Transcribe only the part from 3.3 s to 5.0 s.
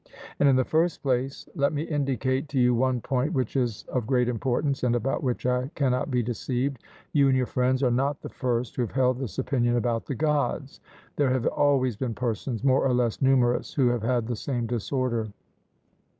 which is of great importance, and